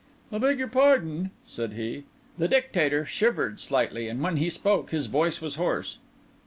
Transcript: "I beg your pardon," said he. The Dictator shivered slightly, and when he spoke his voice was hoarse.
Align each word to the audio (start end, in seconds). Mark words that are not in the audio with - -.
"I 0.31 0.39
beg 0.39 0.57
your 0.57 0.67
pardon," 0.67 1.29
said 1.45 1.73
he. 1.73 2.05
The 2.39 2.47
Dictator 2.47 3.05
shivered 3.05 3.59
slightly, 3.59 4.07
and 4.07 4.19
when 4.19 4.37
he 4.37 4.49
spoke 4.49 4.89
his 4.89 5.05
voice 5.05 5.41
was 5.41 5.57
hoarse. 5.57 5.99